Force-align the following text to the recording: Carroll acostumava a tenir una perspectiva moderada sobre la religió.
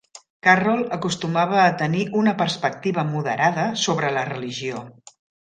Carroll 0.45 0.79
acostumava 0.95 1.59
a 1.63 1.75
tenir 1.81 2.01
una 2.21 2.33
perspectiva 2.39 3.05
moderada 3.11 3.67
sobre 3.85 4.11
la 4.19 4.27
religió. 4.33 4.83